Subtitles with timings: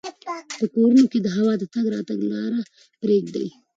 [0.59, 2.61] په کورونو کې د هوا د تګ راتګ لاره
[3.01, 3.47] پریږدئ.